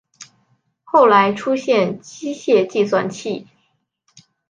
[0.83, 3.45] 后来出现机械计算器。